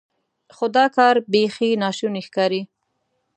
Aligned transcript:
خو 0.55 0.65
دا 0.75 0.85
کار 0.97 1.15
بیخي 1.31 1.69
ناشونی 1.83 2.21
ښکاري. 2.27 2.61